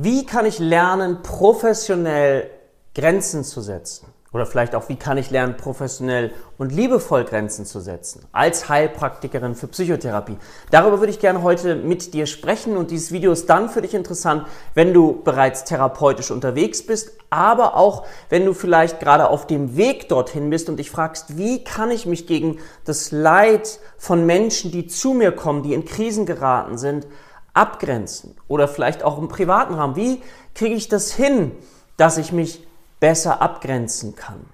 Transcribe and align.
Wie 0.00 0.24
kann 0.24 0.46
ich 0.46 0.60
lernen, 0.60 1.24
professionell 1.24 2.48
Grenzen 2.94 3.42
zu 3.42 3.60
setzen? 3.60 4.06
Oder 4.32 4.46
vielleicht 4.46 4.76
auch, 4.76 4.88
wie 4.88 4.94
kann 4.94 5.18
ich 5.18 5.32
lernen, 5.32 5.56
professionell 5.56 6.30
und 6.56 6.70
liebevoll 6.70 7.24
Grenzen 7.24 7.66
zu 7.66 7.80
setzen? 7.80 8.24
Als 8.30 8.68
Heilpraktikerin 8.68 9.56
für 9.56 9.66
Psychotherapie. 9.66 10.36
Darüber 10.70 11.00
würde 11.00 11.10
ich 11.10 11.18
gerne 11.18 11.42
heute 11.42 11.74
mit 11.74 12.14
dir 12.14 12.26
sprechen 12.26 12.76
und 12.76 12.92
dieses 12.92 13.10
Video 13.10 13.32
ist 13.32 13.50
dann 13.50 13.68
für 13.68 13.82
dich 13.82 13.92
interessant, 13.92 14.46
wenn 14.74 14.94
du 14.94 15.20
bereits 15.24 15.64
therapeutisch 15.64 16.30
unterwegs 16.30 16.86
bist, 16.86 17.10
aber 17.30 17.74
auch, 17.76 18.06
wenn 18.28 18.44
du 18.44 18.54
vielleicht 18.54 19.00
gerade 19.00 19.28
auf 19.28 19.48
dem 19.48 19.76
Weg 19.76 20.08
dorthin 20.08 20.48
bist 20.48 20.68
und 20.68 20.76
dich 20.76 20.92
fragst, 20.92 21.36
wie 21.36 21.64
kann 21.64 21.90
ich 21.90 22.06
mich 22.06 22.28
gegen 22.28 22.60
das 22.84 23.10
Leid 23.10 23.80
von 23.96 24.26
Menschen, 24.26 24.70
die 24.70 24.86
zu 24.86 25.12
mir 25.12 25.32
kommen, 25.32 25.64
die 25.64 25.74
in 25.74 25.84
Krisen 25.84 26.24
geraten 26.24 26.78
sind, 26.78 27.08
abgrenzen? 27.54 28.36
Oder 28.48 28.68
vielleicht 28.68 29.02
auch 29.02 29.18
im 29.18 29.28
privaten 29.28 29.74
Rahmen. 29.74 29.96
Wie 29.96 30.22
kriege 30.54 30.74
ich 30.74 30.88
das 30.88 31.12
hin, 31.12 31.52
dass 31.96 32.18
ich 32.18 32.32
mich 32.32 32.66
besser 33.00 33.42
abgrenzen 33.42 34.16
kann. 34.16 34.46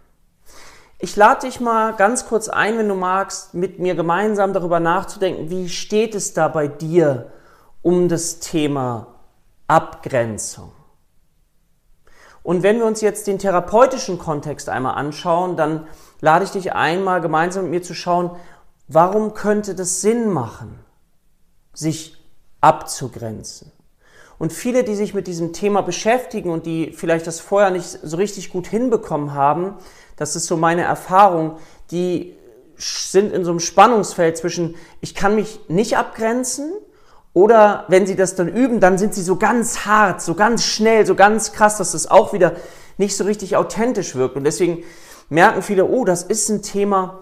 Ich 0.99 1.17
lade 1.17 1.47
dich 1.47 1.61
mal 1.61 1.95
ganz 1.95 2.27
kurz 2.27 2.49
ein, 2.49 2.79
wenn 2.79 2.89
du 2.89 2.95
magst, 2.95 3.55
mit 3.55 3.79
mir 3.79 3.95
gemeinsam 3.95 4.53
darüber 4.53 4.81
nachzudenken, 4.81 5.51
wie 5.51 5.69
steht 5.69 6.15
es 6.15 6.33
da 6.33 6.49
bei 6.49 6.67
dir 6.69 7.33
um 7.83 8.09
das 8.09 8.39
Thema 8.39 9.09
Abgrenzung. 9.67 10.73
Und 12.43 12.63
wenn 12.63 12.79
wir 12.79 12.87
uns 12.87 13.01
jetzt 13.01 13.27
den 13.27 13.39
therapeutischen 13.39 14.19
Kontext 14.19 14.69
einmal 14.69 14.95
anschauen, 14.95 15.57
dann 15.57 15.87
lade 16.21 16.45
ich 16.45 16.51
dich 16.51 16.73
ein, 16.75 17.03
mal 17.03 17.21
gemeinsam 17.21 17.65
mit 17.65 17.71
mir 17.71 17.83
zu 17.83 17.95
schauen, 17.95 18.31
warum 18.89 19.35
könnte 19.35 19.75
das 19.75 20.01
Sinn 20.01 20.31
machen, 20.31 20.79
sich 21.73 22.24
abzugrenzen. 22.65 23.71
Und 24.39 24.53
viele, 24.53 24.83
die 24.83 24.97
sich 24.97 25.15
mit 25.15 25.27
diesem 25.27 25.53
Thema 25.53 25.83
beschäftigen 25.83 26.51
und 26.51 26.67
die 26.67 26.93
vielleicht 26.93 27.27
das 27.27 27.39
vorher 27.39 27.71
nicht 27.71 27.87
so 28.03 28.17
richtig 28.17 28.51
gut 28.51 28.67
hinbekommen 28.67 29.35
haben, 29.35 29.75
das 30.17 30.35
ist 30.35 30.47
so 30.47 30.57
meine 30.57 30.83
Erfahrung, 30.83 31.59
die 31.91 32.35
sind 32.77 33.33
in 33.33 33.45
so 33.45 33.51
einem 33.51 33.61
Spannungsfeld 33.61 34.37
zwischen, 34.37 34.75
ich 35.01 35.15
kann 35.15 35.37
mich 35.37 35.61
nicht 35.69 35.97
abgrenzen 35.97 36.73
oder 37.33 37.85
wenn 37.89 38.07
sie 38.07 38.17
das 38.17 38.35
dann 38.35 38.49
üben, 38.49 38.81
dann 38.81 38.99
sind 38.99 39.15
sie 39.15 39.23
so 39.23 39.37
ganz 39.37 39.85
hart, 39.87 40.23
so 40.23 40.35
ganz 40.35 40.65
schnell, 40.65 41.07
so 41.07 41.15
ganz 41.15 41.53
krass, 41.53 41.77
dass 41.77 41.93
das 41.93 42.11
auch 42.11 42.33
wieder 42.33 42.55
nicht 42.97 43.17
so 43.17 43.25
richtig 43.25 43.57
authentisch 43.57 44.17
wirkt. 44.17 44.37
Und 44.37 44.45
deswegen 44.45 44.85
merken 45.29 45.63
viele, 45.63 45.85
oh, 45.85 46.05
das 46.05 46.23
ist 46.23 46.49
ein 46.49 46.63
Thema, 46.63 47.21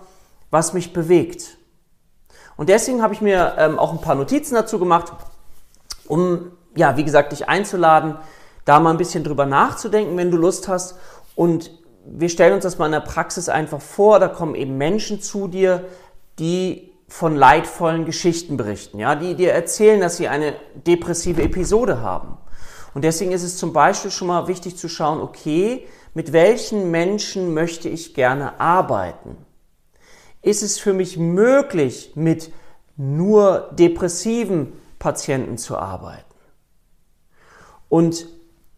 was 0.50 0.72
mich 0.72 0.92
bewegt. 0.92 1.58
Und 2.56 2.68
deswegen 2.68 3.02
habe 3.02 3.14
ich 3.14 3.20
mir 3.20 3.54
ähm, 3.58 3.78
auch 3.78 3.92
ein 3.92 4.00
paar 4.00 4.14
Notizen 4.14 4.54
dazu 4.54 4.78
gemacht, 4.78 5.12
um 6.08 6.52
ja, 6.74 6.96
wie 6.96 7.04
gesagt, 7.04 7.32
dich 7.32 7.48
einzuladen, 7.48 8.16
da 8.64 8.80
mal 8.80 8.90
ein 8.90 8.96
bisschen 8.96 9.24
drüber 9.24 9.46
nachzudenken, 9.46 10.16
wenn 10.16 10.30
du 10.30 10.36
Lust 10.36 10.68
hast. 10.68 10.96
Und 11.34 11.70
wir 12.06 12.28
stellen 12.28 12.54
uns 12.54 12.62
das 12.62 12.78
mal 12.78 12.86
in 12.86 12.92
der 12.92 13.00
Praxis 13.00 13.48
einfach 13.48 13.80
vor. 13.80 14.18
Da 14.18 14.28
kommen 14.28 14.54
eben 14.54 14.78
Menschen 14.78 15.20
zu 15.20 15.48
dir, 15.48 15.84
die 16.38 16.92
von 17.08 17.36
leidvollen 17.36 18.06
Geschichten 18.06 18.56
berichten, 18.56 18.98
ja, 18.98 19.14
die 19.14 19.34
dir 19.34 19.52
erzählen, 19.52 20.00
dass 20.00 20.16
sie 20.16 20.28
eine 20.28 20.54
depressive 20.86 21.42
Episode 21.42 22.00
haben. 22.00 22.38
Und 22.94 23.04
deswegen 23.04 23.32
ist 23.32 23.42
es 23.42 23.58
zum 23.58 23.72
Beispiel 23.72 24.10
schon 24.10 24.28
mal 24.28 24.48
wichtig 24.48 24.76
zu 24.76 24.88
schauen, 24.88 25.20
okay, 25.20 25.86
mit 26.14 26.32
welchen 26.32 26.90
Menschen 26.90 27.54
möchte 27.54 27.88
ich 27.88 28.14
gerne 28.14 28.60
arbeiten? 28.60 29.36
Ist 30.40 30.62
es 30.62 30.78
für 30.78 30.92
mich 30.92 31.18
möglich, 31.18 32.12
mit 32.14 32.50
nur 32.96 33.70
depressiven 33.72 34.72
Patienten 35.02 35.58
zu 35.58 35.76
arbeiten? 35.76 36.22
Und 37.88 38.28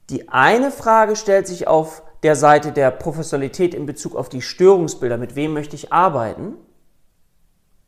die 0.08 0.31
eine 0.31 0.70
Frage 0.70 1.16
stellt 1.16 1.47
sich 1.47 1.69
auf 1.69 2.03
der 2.22 2.34
Seite 2.34 2.72
der 2.72 2.91
Professionalität 2.91 3.75
in 3.75 3.84
Bezug 3.84 4.16
auf 4.16 4.31
die 4.31 4.41
Störungsbilder. 4.41 5.19
Mit 5.19 5.36
wem 5.36 5.53
möchte 5.53 5.77
ich 5.77 5.92
arbeiten? 5.92 6.54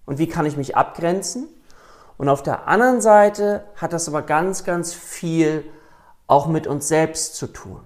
Und 0.05 0.19
wie 0.19 0.29
kann 0.29 0.45
ich 0.45 0.59
mich 0.59 0.77
abgrenzen? 0.77 1.49
Und 2.19 2.29
auf 2.29 2.43
der 2.43 2.69
anderen 2.69 3.01
Seite 3.01 3.65
hat 3.75 3.95
das 3.95 4.07
aber 4.07 4.21
ganz, 4.21 4.65
ganz 4.65 4.93
viel 4.93 5.65
auch 6.27 6.47
mit 6.47 6.67
uns 6.67 6.89
selbst 6.89 7.37
zu 7.37 7.47
tun. 7.47 7.81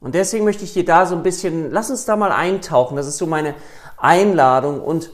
Und 0.00 0.14
deswegen 0.14 0.44
möchte 0.44 0.62
ich 0.62 0.72
dir 0.72 0.84
da 0.84 1.06
so 1.06 1.16
ein 1.16 1.24
bisschen, 1.24 1.72
lass 1.72 1.90
uns 1.90 2.04
da 2.04 2.14
mal 2.14 2.30
eintauchen. 2.30 2.96
Das 2.96 3.08
ist 3.08 3.18
so 3.18 3.26
meine 3.26 3.56
Einladung. 3.96 4.80
Und 4.80 5.10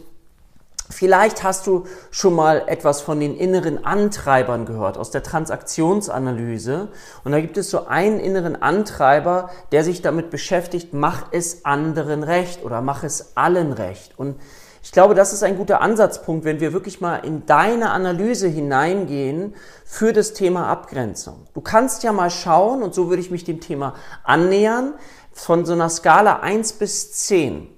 Vielleicht 0.91 1.43
hast 1.43 1.67
du 1.67 1.85
schon 2.11 2.35
mal 2.35 2.65
etwas 2.67 3.01
von 3.01 3.19
den 3.19 3.37
inneren 3.37 3.87
Antreibern 3.87 4.67
gehört 4.67 4.99
aus 4.99 5.11
der 5.11 5.23
Transaktionsanalyse. 5.23 6.89
Und 7.25 7.33
da 7.33 7.41
gibt 7.41 7.57
es 7.57 7.71
so 7.71 7.87
einen 7.87 8.21
inneren 8.21 8.61
Antreiber, 8.61 9.49
der 9.73 9.83
sich 9.83 10.03
damit 10.03 10.29
beschäftigt, 10.29 10.93
mach 10.93 11.33
es 11.33 11.65
anderen 11.65 12.23
recht 12.23 12.63
oder 12.65 12.83
mach 12.83 13.03
es 13.03 13.35
allen 13.35 13.73
recht. 13.73 14.19
Und 14.19 14.37
ich 14.83 14.93
glaube, 14.93 15.15
das 15.15 15.33
ist 15.33 15.43
ein 15.43 15.57
guter 15.57 15.81
Ansatzpunkt, 15.81 16.45
wenn 16.45 16.61
wir 16.61 16.75
wirklich 16.75 17.01
mal 17.01 17.17
in 17.17 17.47
deine 17.47 17.91
Analyse 17.91 18.49
hineingehen 18.49 19.55
für 19.87 20.13
das 20.13 20.35
Thema 20.35 20.69
Abgrenzung. 20.69 21.47
Du 21.55 21.63
kannst 21.63 22.03
ja 22.03 22.13
mal 22.13 22.29
schauen, 22.29 22.83
und 22.83 22.93
so 22.95 23.09
würde 23.09 23.23
ich 23.23 23.31
mich 23.31 23.45
dem 23.45 23.61
Thema 23.61 23.95
annähern, 24.23 24.93
von 25.33 25.65
so 25.65 25.73
einer 25.73 25.89
Skala 25.89 26.41
1 26.41 26.75
bis 26.75 27.13
10. 27.13 27.69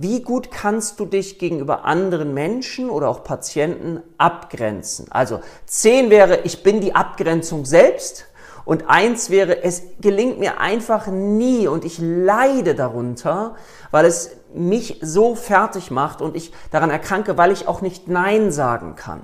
Wie 0.00 0.22
gut 0.22 0.52
kannst 0.52 1.00
du 1.00 1.06
dich 1.06 1.40
gegenüber 1.40 1.84
anderen 1.84 2.32
Menschen 2.32 2.88
oder 2.88 3.08
auch 3.08 3.24
Patienten 3.24 4.00
abgrenzen? 4.16 5.10
Also 5.10 5.40
10 5.66 6.08
wäre, 6.08 6.42
ich 6.44 6.62
bin 6.62 6.80
die 6.80 6.94
Abgrenzung 6.94 7.64
selbst. 7.64 8.26
Und 8.64 8.88
eins 8.88 9.28
wäre, 9.28 9.64
es 9.64 9.82
gelingt 10.00 10.38
mir 10.38 10.60
einfach 10.60 11.08
nie 11.08 11.66
und 11.66 11.84
ich 11.84 11.98
leide 11.98 12.76
darunter, 12.76 13.56
weil 13.90 14.04
es 14.04 14.36
mich 14.54 15.00
so 15.02 15.34
fertig 15.34 15.90
macht 15.90 16.22
und 16.22 16.36
ich 16.36 16.52
daran 16.70 16.90
erkranke, 16.90 17.36
weil 17.36 17.50
ich 17.50 17.66
auch 17.66 17.80
nicht 17.80 18.06
Nein 18.06 18.52
sagen 18.52 18.94
kann. 18.94 19.22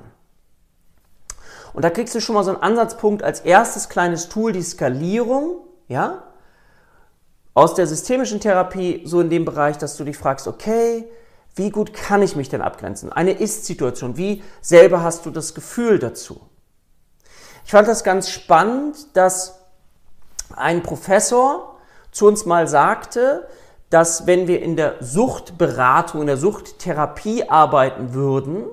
Und 1.73 1.85
da 1.85 1.91
kriegst 1.91 2.17
du 2.17 2.21
schon 2.21 2.35
mal 2.35 2.43
so 2.43 2.51
einen 2.51 2.63
Ansatzpunkt 2.63 3.23
als 3.23 3.41
erstes 3.41 3.89
kleines 3.89 4.29
Tool, 4.29 4.51
die 4.51 4.63
Skalierung, 4.63 5.59
ja? 5.87 6.25
Aus 7.55 7.75
der 7.75 7.87
systemischen 7.87 8.41
Therapie 8.41 9.03
so 9.05 9.21
in 9.21 9.31
dem 9.31 9.45
Bereich, 9.45 9.79
dass 9.79 9.97
du 9.97 10.05
dich 10.05 10.19
fragst, 10.19 10.49
okay, 10.49 11.09
wie 11.55 11.71
gut 11.71 11.95
kann 11.95 12.21
ich 12.21 12.35
mich 12.35 12.49
denn 12.49 12.61
abgrenzen? 12.61 13.13
Eine 13.13 13.33
Ist-Situation, 13.33 14.17
wie 14.17 14.43
selber 14.61 15.03
hast 15.03 15.25
du 15.25 15.31
das 15.31 15.55
Gefühl 15.55 16.01
dazu? 16.01 16.41
Ich 17.65 17.71
fand 17.71 17.87
das 17.87 18.03
ganz 18.03 18.29
spannend, 18.29 19.17
dass 19.17 19.61
ein 20.55 20.83
Professor 20.83 21.79
zu 22.11 22.27
uns 22.27 22.45
mal 22.45 22.67
sagte, 22.67 23.49
dass 23.89 24.27
wenn 24.27 24.49
wir 24.49 24.61
in 24.61 24.77
der 24.77 24.97
Suchtberatung, 25.01 26.23
in 26.23 26.27
der 26.27 26.37
Suchttherapie 26.37 27.49
arbeiten 27.49 28.13
würden 28.15 28.65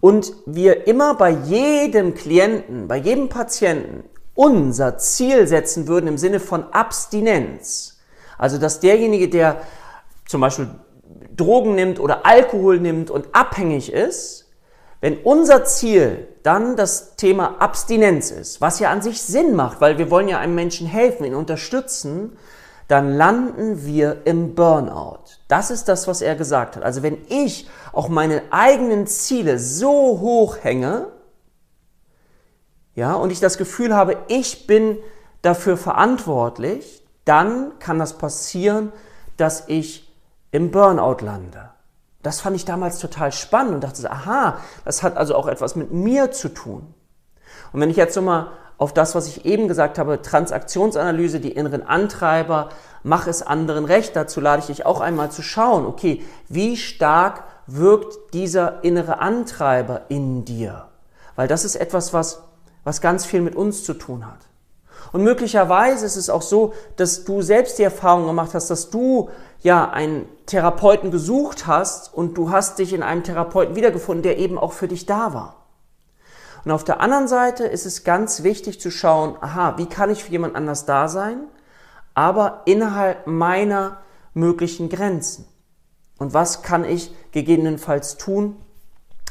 und 0.00 0.32
wir 0.44 0.88
immer 0.88 1.14
bei 1.14 1.30
jedem 1.30 2.14
Klienten, 2.14 2.88
bei 2.88 2.96
jedem 2.96 3.28
Patienten 3.28 4.04
unser 4.34 4.98
Ziel 4.98 5.46
setzen 5.46 5.86
würden 5.86 6.06
im 6.06 6.18
Sinne 6.18 6.40
von 6.40 6.72
Abstinenz, 6.72 7.98
also 8.38 8.58
dass 8.58 8.80
derjenige, 8.80 9.28
der 9.28 9.60
zum 10.26 10.40
Beispiel 10.40 10.68
Drogen 11.36 11.74
nimmt 11.74 12.00
oder 12.00 12.26
Alkohol 12.26 12.80
nimmt 12.80 13.10
und 13.10 13.28
abhängig 13.32 13.92
ist, 13.92 14.44
wenn 15.00 15.18
unser 15.18 15.64
Ziel 15.64 16.28
dann 16.42 16.76
das 16.76 17.16
Thema 17.16 17.56
Abstinenz 17.60 18.30
ist, 18.30 18.60
was 18.60 18.80
ja 18.80 18.90
an 18.90 19.02
sich 19.02 19.20
Sinn 19.20 19.54
macht, 19.54 19.80
weil 19.80 19.98
wir 19.98 20.10
wollen 20.10 20.28
ja 20.28 20.38
einem 20.38 20.54
Menschen 20.54 20.86
helfen, 20.86 21.24
ihn 21.24 21.34
unterstützen, 21.34 22.38
dann 22.88 23.14
landen 23.14 23.84
wir 23.84 24.22
im 24.24 24.54
Burnout. 24.54 25.20
Das 25.48 25.70
ist 25.70 25.88
das, 25.88 26.08
was 26.08 26.22
er 26.22 26.36
gesagt 26.36 26.76
hat. 26.76 26.82
Also 26.82 27.02
wenn 27.02 27.18
ich 27.28 27.68
auch 27.92 28.08
meine 28.08 28.42
eigenen 28.50 29.06
Ziele 29.06 29.58
so 29.58 30.20
hoch 30.20 30.58
hänge, 30.62 31.08
ja, 32.94 33.14
und 33.14 33.30
ich 33.30 33.40
das 33.40 33.58
Gefühl 33.58 33.94
habe, 33.94 34.16
ich 34.28 34.66
bin 34.66 34.98
dafür 35.42 35.76
verantwortlich, 35.76 37.02
dann 37.24 37.78
kann 37.78 37.98
das 37.98 38.18
passieren, 38.18 38.92
dass 39.36 39.64
ich 39.68 40.12
im 40.52 40.70
Burnout 40.70 41.24
lande. 41.24 41.70
Das 42.22 42.40
fand 42.40 42.56
ich 42.56 42.64
damals 42.64 42.98
total 42.98 43.32
spannend 43.32 43.74
und 43.74 43.84
dachte, 43.84 44.10
aha, 44.10 44.58
das 44.84 45.02
hat 45.02 45.16
also 45.16 45.34
auch 45.34 45.46
etwas 45.46 45.76
mit 45.76 45.92
mir 45.92 46.30
zu 46.30 46.48
tun. 46.48 46.94
Und 47.72 47.80
wenn 47.80 47.90
ich 47.90 47.96
jetzt 47.96 48.16
nochmal 48.16 48.48
auf 48.78 48.94
das, 48.94 49.14
was 49.14 49.26
ich 49.26 49.44
eben 49.44 49.68
gesagt 49.68 49.98
habe, 49.98 50.22
Transaktionsanalyse, 50.22 51.40
die 51.40 51.52
inneren 51.52 51.82
Antreiber, 51.82 52.70
mach 53.02 53.26
es 53.26 53.42
anderen 53.42 53.84
recht, 53.84 54.16
dazu 54.16 54.40
lade 54.40 54.60
ich 54.60 54.66
dich 54.66 54.86
auch 54.86 55.00
einmal 55.00 55.30
zu 55.30 55.42
schauen, 55.42 55.86
okay, 55.86 56.24
wie 56.48 56.76
stark 56.76 57.44
wirkt 57.66 58.32
dieser 58.32 58.82
innere 58.84 59.18
Antreiber 59.18 60.02
in 60.08 60.44
dir? 60.44 60.86
Weil 61.36 61.48
das 61.48 61.64
ist 61.64 61.76
etwas, 61.76 62.12
was 62.12 62.42
was 62.84 63.00
ganz 63.00 63.24
viel 63.24 63.40
mit 63.40 63.56
uns 63.56 63.82
zu 63.84 63.94
tun 63.94 64.26
hat. 64.26 64.38
Und 65.12 65.22
möglicherweise 65.22 66.06
ist 66.06 66.16
es 66.16 66.30
auch 66.30 66.42
so, 66.42 66.72
dass 66.96 67.24
du 67.24 67.42
selbst 67.42 67.78
die 67.78 67.82
Erfahrung 67.82 68.26
gemacht 68.26 68.54
hast, 68.54 68.70
dass 68.70 68.90
du 68.90 69.30
ja 69.60 69.90
einen 69.90 70.26
Therapeuten 70.46 71.10
gesucht 71.10 71.66
hast 71.66 72.12
und 72.12 72.36
du 72.36 72.50
hast 72.50 72.78
dich 72.78 72.92
in 72.92 73.02
einem 73.02 73.22
Therapeuten 73.22 73.76
wiedergefunden, 73.76 74.22
der 74.22 74.38
eben 74.38 74.58
auch 74.58 74.72
für 74.72 74.88
dich 74.88 75.06
da 75.06 75.32
war. 75.32 75.64
Und 76.64 76.70
auf 76.70 76.84
der 76.84 77.00
anderen 77.00 77.28
Seite 77.28 77.64
ist 77.64 77.86
es 77.86 78.04
ganz 78.04 78.42
wichtig 78.42 78.80
zu 78.80 78.90
schauen, 78.90 79.36
aha, 79.40 79.76
wie 79.76 79.86
kann 79.86 80.10
ich 80.10 80.24
für 80.24 80.32
jemand 80.32 80.56
anders 80.56 80.86
da 80.86 81.08
sein, 81.08 81.44
aber 82.14 82.62
innerhalb 82.64 83.26
meiner 83.26 83.98
möglichen 84.32 84.88
Grenzen. 84.88 85.46
Und 86.18 86.32
was 86.32 86.62
kann 86.62 86.84
ich 86.84 87.14
gegebenenfalls 87.32 88.16
tun, 88.16 88.56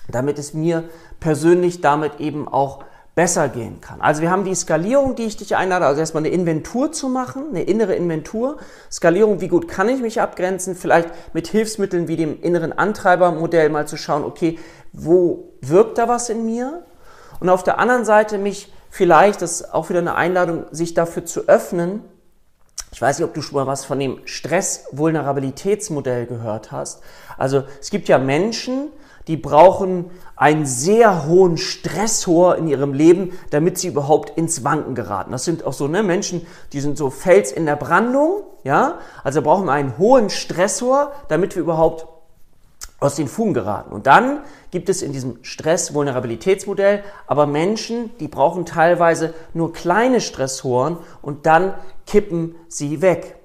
damit 0.09 0.37
es 0.37 0.53
mir 0.53 0.83
persönlich 1.19 1.81
damit 1.81 2.19
eben 2.19 2.47
auch 2.47 2.83
besser 3.15 3.47
gehen 3.47 3.79
kann. 3.79 4.01
Also 4.01 4.21
wir 4.21 4.31
haben 4.31 4.43
die 4.43 4.55
Skalierung, 4.55 5.15
die 5.15 5.23
ich 5.23 5.37
dich 5.37 5.55
einlade, 5.55 5.85
also 5.85 5.99
erstmal 5.99 6.21
eine 6.21 6.33
Inventur 6.33 6.91
zu 6.91 7.09
machen, 7.09 7.49
eine 7.49 7.63
innere 7.63 7.93
Inventur. 7.93 8.57
Skalierung, 8.91 9.39
wie 9.39 9.49
gut 9.49 9.67
kann 9.67 9.87
ich 9.87 10.01
mich 10.01 10.19
abgrenzen, 10.19 10.75
vielleicht 10.75 11.09
mit 11.33 11.47
Hilfsmitteln 11.47 12.07
wie 12.07 12.15
dem 12.15 12.41
inneren 12.41 12.73
Antreibermodell 12.73 13.69
mal 13.69 13.87
zu 13.87 13.97
schauen, 13.97 14.23
okay, 14.23 14.57
wo 14.93 15.53
wirkt 15.61 15.99
da 15.99 16.07
was 16.07 16.29
in 16.29 16.45
mir? 16.45 16.83
Und 17.39 17.49
auf 17.49 17.63
der 17.63 17.77
anderen 17.77 18.05
Seite 18.05 18.39
mich 18.39 18.73
vielleicht, 18.89 19.43
das 19.43 19.61
ist 19.61 19.73
auch 19.73 19.89
wieder 19.89 19.99
eine 19.99 20.15
Einladung, 20.15 20.65
sich 20.71 20.95
dafür 20.95 21.25
zu 21.25 21.47
öffnen. 21.47 22.03
Ich 22.91 23.01
weiß 23.01 23.19
nicht, 23.19 23.27
ob 23.27 23.33
du 23.33 23.41
schon 23.41 23.55
mal 23.55 23.67
was 23.67 23.85
von 23.85 23.99
dem 23.99 24.21
Stress-Vulnerabilitätsmodell 24.25 26.25
gehört 26.25 26.71
hast. 26.71 27.01
Also 27.37 27.63
es 27.79 27.91
gibt 27.91 28.07
ja 28.07 28.17
Menschen, 28.17 28.89
die 29.27 29.37
brauchen 29.37 30.09
einen 30.35 30.65
sehr 30.65 31.25
hohen 31.25 31.57
Stressor 31.57 32.57
in 32.57 32.67
ihrem 32.67 32.93
Leben, 32.93 33.31
damit 33.51 33.77
sie 33.77 33.87
überhaupt 33.87 34.37
ins 34.37 34.63
Wanken 34.63 34.95
geraten. 34.95 35.31
Das 35.31 35.45
sind 35.45 35.63
auch 35.65 35.73
so 35.73 35.87
ne, 35.87 36.03
Menschen, 36.03 36.45
die 36.73 36.81
sind 36.81 36.97
so 36.97 37.09
Fels 37.09 37.51
in 37.51 37.65
der 37.65 37.75
Brandung, 37.75 38.43
ja. 38.63 38.99
Also 39.23 39.41
brauchen 39.41 39.65
wir 39.65 39.73
einen 39.73 39.97
hohen 39.97 40.29
Stressor, 40.29 41.11
damit 41.27 41.55
wir 41.55 41.61
überhaupt 41.61 42.07
aus 42.99 43.15
den 43.15 43.27
Fugen 43.27 43.53
geraten. 43.53 43.91
Und 43.91 44.07
dann 44.07 44.41
gibt 44.71 44.89
es 44.89 45.01
in 45.01 45.11
diesem 45.11 45.39
Stress-Vulnerabilitätsmodell 45.43 47.03
aber 47.27 47.45
Menschen, 47.45 48.11
die 48.19 48.29
brauchen 48.29 48.65
teilweise 48.65 49.33
nur 49.53 49.73
kleine 49.73 50.21
Stressoren 50.21 50.97
und 51.21 51.45
dann 51.45 51.73
kippen 52.07 52.55
sie 52.69 53.01
weg. 53.01 53.42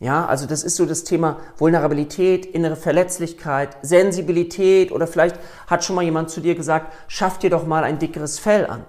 Ja, 0.00 0.26
also 0.26 0.46
das 0.46 0.62
ist 0.62 0.76
so 0.76 0.86
das 0.86 1.02
Thema 1.02 1.38
Vulnerabilität, 1.56 2.46
innere 2.46 2.76
Verletzlichkeit, 2.76 3.76
Sensibilität 3.82 4.92
oder 4.92 5.08
vielleicht 5.08 5.36
hat 5.66 5.82
schon 5.82 5.96
mal 5.96 6.04
jemand 6.04 6.30
zu 6.30 6.40
dir 6.40 6.54
gesagt, 6.54 6.92
schaff 7.08 7.38
dir 7.38 7.50
doch 7.50 7.66
mal 7.66 7.82
ein 7.82 7.98
dickeres 7.98 8.38
Fell 8.38 8.66
an. 8.66 8.84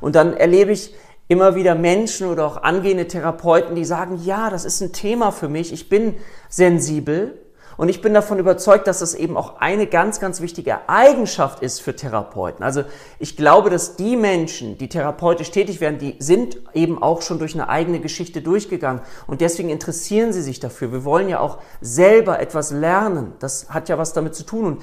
Und 0.00 0.14
dann 0.14 0.34
erlebe 0.34 0.72
ich 0.72 0.94
immer 1.28 1.56
wieder 1.56 1.74
Menschen 1.74 2.28
oder 2.28 2.46
auch 2.46 2.62
angehende 2.62 3.06
Therapeuten, 3.06 3.74
die 3.74 3.84
sagen, 3.84 4.20
ja, 4.24 4.48
das 4.48 4.64
ist 4.64 4.80
ein 4.80 4.92
Thema 4.92 5.30
für 5.30 5.48
mich, 5.48 5.72
ich 5.72 5.90
bin 5.90 6.14
sensibel, 6.48 7.38
und 7.76 7.90
ich 7.90 8.00
bin 8.00 8.14
davon 8.14 8.38
überzeugt, 8.38 8.86
dass 8.86 9.00
das 9.00 9.14
eben 9.14 9.36
auch 9.36 9.60
eine 9.60 9.86
ganz, 9.86 10.18
ganz 10.18 10.40
wichtige 10.40 10.88
Eigenschaft 10.88 11.62
ist 11.62 11.82
für 11.82 11.94
Therapeuten. 11.94 12.64
Also 12.64 12.84
ich 13.18 13.36
glaube, 13.36 13.68
dass 13.68 13.96
die 13.96 14.16
Menschen, 14.16 14.78
die 14.78 14.88
therapeutisch 14.88 15.50
tätig 15.50 15.80
werden, 15.80 15.98
die 15.98 16.16
sind 16.18 16.56
eben 16.72 17.02
auch 17.02 17.20
schon 17.20 17.38
durch 17.38 17.54
eine 17.54 17.68
eigene 17.68 18.00
Geschichte 18.00 18.40
durchgegangen. 18.40 19.02
Und 19.26 19.42
deswegen 19.42 19.68
interessieren 19.68 20.32
sie 20.32 20.42
sich 20.42 20.58
dafür. 20.58 20.90
Wir 20.90 21.04
wollen 21.04 21.28
ja 21.28 21.40
auch 21.40 21.58
selber 21.82 22.40
etwas 22.40 22.70
lernen. 22.70 23.34
Das 23.40 23.68
hat 23.68 23.90
ja 23.90 23.98
was 23.98 24.14
damit 24.14 24.34
zu 24.34 24.44
tun. 24.44 24.64
Und 24.64 24.82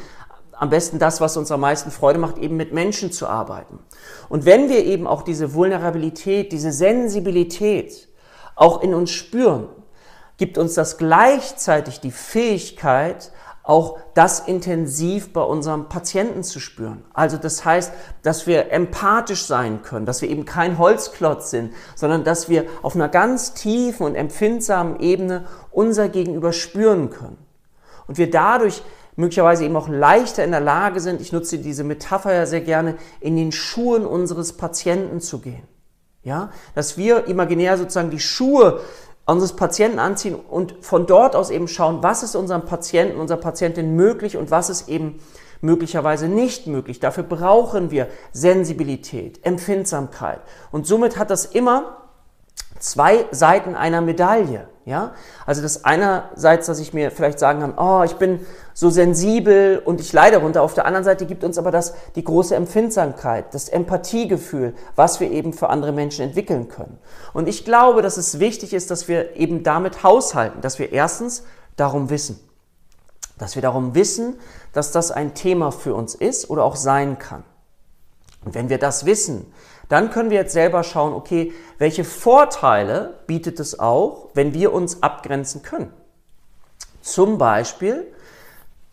am 0.54 0.70
besten 0.70 1.00
das, 1.00 1.20
was 1.20 1.36
uns 1.36 1.52
am 1.52 1.62
meisten 1.62 1.90
Freude 1.90 2.20
macht, 2.20 2.38
eben 2.38 2.58
mit 2.58 2.74
Menschen 2.74 3.12
zu 3.12 3.28
arbeiten. 3.28 3.80
Und 4.30 4.46
wenn 4.46 4.70
wir 4.70 4.86
eben 4.86 5.08
auch 5.08 5.24
diese 5.24 5.56
Vulnerabilität, 5.56 6.52
diese 6.52 6.72
Sensibilität 6.72 8.08
auch 8.56 8.84
in 8.84 8.94
uns 8.94 9.10
spüren, 9.10 9.68
gibt 10.38 10.58
uns 10.58 10.74
das 10.74 10.98
gleichzeitig 10.98 12.00
die 12.00 12.12
Fähigkeit, 12.12 13.32
auch 13.64 13.98
das 14.14 14.42
intensiv 14.42 15.32
bei 15.32 15.42
unserem 15.42 15.88
Patienten 15.88 16.44
zu 16.44 16.60
spüren. 16.60 17.06
Also 17.14 17.38
das 17.38 17.64
heißt, 17.64 17.94
dass 18.22 18.46
wir 18.46 18.72
empathisch 18.72 19.46
sein 19.46 19.82
können, 19.84 20.06
dass 20.06 20.22
wir 20.22 20.30
eben 20.30 20.44
kein 20.44 20.78
Holzklotz 20.78 21.50
sind, 21.50 21.72
sondern 21.96 22.26
dass 22.26 22.50
wir 22.50 22.66
auf 22.82 22.96
einer 22.96 23.08
ganz 23.08 23.54
tiefen 23.54 24.06
und 24.06 24.16
empfindsamen 24.16 25.00
Ebene 25.00 25.46
unser 25.72 26.10
Gegenüber 26.10 26.52
spüren 26.52 27.10
können. 27.10 27.38
Und 28.06 28.18
wir 28.18 28.30
dadurch 28.30 28.84
möglicherweise 29.16 29.64
eben 29.64 29.78
auch 29.78 29.88
leichter 29.88 30.44
in 30.44 30.52
der 30.52 30.60
Lage 30.60 31.00
sind, 31.00 31.22
ich 31.22 31.32
nutze 31.32 31.60
diese 31.60 31.86
Metapher 31.86 32.34
ja 32.34 32.46
sehr 32.46 32.62
gerne, 32.62 32.98
in 33.22 33.38
den 33.38 33.54
Schuhen 33.54 34.06
unseres 34.06 34.54
Patienten 34.54 35.22
zu 35.22 35.40
gehen. 35.40 35.64
Ja, 36.24 36.52
dass 36.74 36.98
wir 36.98 37.28
imaginär 37.28 37.78
sozusagen 37.78 38.10
die 38.10 38.20
Schuhe 38.20 38.80
unseres 39.26 39.56
Patienten 39.56 40.00
anziehen 40.00 40.36
und 40.36 40.76
von 40.82 41.06
dort 41.06 41.36
aus 41.36 41.50
eben 41.50 41.68
schauen, 41.68 42.04
was 42.04 42.24
ist 42.24 42.36
unserem 42.36 42.66
Patienten, 42.66 43.20
unserer 43.20 43.40
Patientin 43.40 43.96
möglich 43.96 44.38
und 44.38 44.52
was 44.52 44.70
ist 44.70 44.90
eben 44.90 45.20
möglicherweise 45.62 46.28
nicht 46.28 46.68
möglich. 46.68 47.00
Dafür 47.00 47.24
brauchen 47.24 47.90
wir 47.90 48.10
Sensibilität, 48.34 49.40
Empfindsamkeit. 49.46 50.42
Und 50.72 50.86
somit 50.86 51.18
hat 51.18 51.30
das 51.30 51.46
immer 51.46 51.98
zwei 52.80 53.26
Seiten 53.32 53.76
einer 53.76 54.02
Medaille. 54.02 54.68
Ja, 54.86 55.14
also 55.46 55.62
das 55.62 55.86
einerseits, 55.86 56.68
dass 56.68 56.80
ich 56.80 56.94
mir 56.94 57.10
vielleicht 57.10 57.40
sagen 57.40 57.62
kann, 57.62 57.74
oh, 57.78 58.04
ich 58.04 58.16
bin 58.16 58.46
so 58.74 58.90
sensibel 58.90 59.82
und 59.84 60.02
ich 60.02 60.12
leide 60.12 60.36
darunter. 60.38 60.62
Auf 60.62 60.74
der 60.74 60.86
anderen 60.86 61.06
Seite 61.06 61.26
gibt 61.26 61.46
uns 61.46 61.58
aber 61.58 61.72
das 61.72 61.94
die 62.16 62.24
große 62.24 62.54
Empfindsamkeit, 62.54 63.54
das 63.54 63.70
Empathiegefühl, 63.70 64.74
was 64.98 65.22
wir 65.22 65.32
eben 65.32 65.54
für 65.54 65.70
andere 65.70 65.94
Menschen 65.94 66.26
entwickeln 66.26 66.68
können. 66.68 66.98
Und 67.32 67.48
ich 67.48 67.64
glaube, 67.64 68.02
dass 68.02 68.18
es 68.18 68.40
wichtig 68.40 68.74
ist, 68.74 68.92
dass 68.92 69.08
wir 69.08 69.38
eben 69.38 69.64
damit 69.64 70.04
haushalten, 70.04 70.60
dass 70.60 70.80
wir 70.80 70.92
erstens 70.92 71.44
darum 71.78 72.10
wissen, 72.10 72.38
dass 73.38 73.56
wir 73.56 73.62
darum 73.62 73.96
wissen, 73.96 74.36
dass 74.74 74.92
das 74.92 75.12
ein 75.12 75.34
Thema 75.34 75.72
für 75.72 75.96
uns 75.96 76.14
ist 76.14 76.50
oder 76.50 76.66
auch 76.66 76.76
sein 76.76 77.18
kann. 77.20 77.46
Und 78.46 78.56
wenn 78.56 78.70
wir 78.70 78.78
das 78.78 79.06
wissen, 79.06 79.52
dann 79.90 80.10
können 80.10 80.30
wir 80.30 80.38
jetzt 80.38 80.54
selber 80.54 80.84
schauen, 80.84 81.14
okay, 81.14 81.54
welche 81.78 82.04
Vorteile 82.04 83.20
bietet 83.28 83.60
es 83.60 83.80
auch, 83.80 84.30
wenn 84.34 84.54
wir 84.54 84.74
uns 84.74 85.04
abgrenzen 85.04 85.62
können. 85.62 85.92
Zum 87.02 87.38
Beispiel 87.38 88.08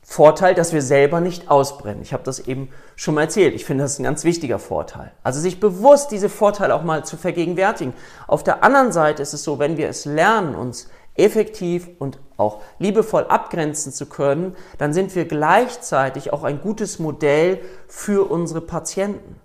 Vorteil, 0.03 0.57
dass 0.57 0.73
wir 0.73 0.83
selber 0.83 1.21
nicht 1.21 1.49
ausbrennen. 1.49 2.03
Ich 2.03 2.13
habe 2.13 2.25
das 2.25 2.41
eben 2.41 2.69
schon 2.97 3.15
mal 3.15 3.23
erzählt. 3.23 3.55
Ich 3.55 3.65
finde, 3.65 3.85
das 3.85 3.93
ist 3.93 4.01
ein 4.01 4.05
ganz 4.05 4.25
wichtiger 4.25 4.59
Vorteil. 4.59 5.13
Also 5.23 5.39
sich 5.39 5.61
bewusst 5.61 6.11
diese 6.11 6.29
Vorteile 6.29 6.75
auch 6.75 6.83
mal 6.83 7.05
zu 7.05 7.17
vergegenwärtigen. 7.17 7.95
Auf 8.27 8.43
der 8.43 8.65
anderen 8.65 8.91
Seite 8.91 9.23
ist 9.23 9.35
es 9.35 9.45
so, 9.45 9.61
wenn 9.61 9.77
wir 9.77 9.89
es 9.89 10.07
lernen, 10.07 10.57
uns 10.57 10.89
effektiv 11.17 11.89
und 11.99 12.19
auch 12.37 12.61
liebevoll 12.79 13.25
abgrenzen 13.25 13.93
zu 13.93 14.07
können, 14.07 14.57
dann 14.79 14.93
sind 14.93 15.15
wir 15.15 15.27
gleichzeitig 15.27 16.33
auch 16.33 16.45
ein 16.45 16.61
gutes 16.61 16.99
Modell 16.99 17.61
für 17.89 18.31
unsere 18.31 18.61
Patienten. 18.61 19.41